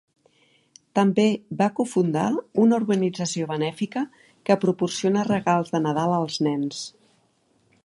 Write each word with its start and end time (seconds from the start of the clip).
També 0.99 1.25
va 1.59 1.67
cofundar 1.79 2.23
una 2.63 2.79
organització 2.83 3.49
benèfica 3.53 4.05
que 4.49 4.59
proporciona 4.65 5.29
regals 5.31 5.73
de 5.77 5.85
Nadal 5.87 6.19
als 6.23 6.43
nens. 6.49 6.85